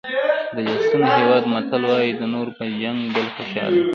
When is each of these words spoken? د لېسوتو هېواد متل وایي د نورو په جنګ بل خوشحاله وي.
د 0.53 0.55
لېسوتو 0.65 0.99
هېواد 1.17 1.43
متل 1.53 1.83
وایي 1.89 2.11
د 2.19 2.21
نورو 2.33 2.51
په 2.57 2.63
جنګ 2.81 2.99
بل 3.13 3.27
خوشحاله 3.35 3.77
وي. 3.81 3.87